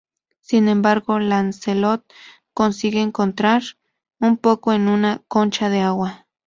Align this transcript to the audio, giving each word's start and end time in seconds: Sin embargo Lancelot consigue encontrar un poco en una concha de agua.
Sin 0.39 0.67
embargo 0.67 1.19
Lancelot 1.19 2.03
consigue 2.55 3.01
encontrar 3.01 3.61
un 4.19 4.37
poco 4.37 4.73
en 4.73 4.87
una 4.87 5.21
concha 5.27 5.69
de 5.69 5.81
agua. 5.81 6.25